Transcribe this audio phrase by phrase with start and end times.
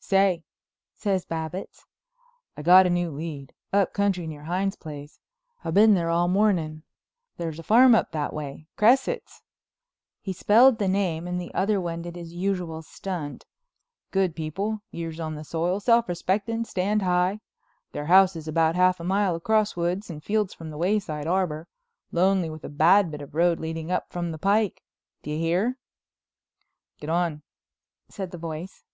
[0.00, 0.44] "Say,"
[0.96, 1.86] says Babbitts,
[2.58, 5.18] "I got a new lead—up country near Hines' place.
[5.64, 6.82] I been there all morning.
[7.38, 8.66] There's a farm up that way.
[8.76, 15.36] Cresset's"—he spelled the name and the other one did his usual stunt—"Good people, years on
[15.36, 17.40] the soil, self respecting, stand high.
[17.92, 21.66] Their house is about half a mile across woods and fields from the Wayside Arbor,
[22.12, 24.82] lonely with a bad bit of road leading up from the pike.
[25.22, 25.78] Do you hear?"
[27.00, 27.40] "Get on,"
[28.10, 28.84] said the voice.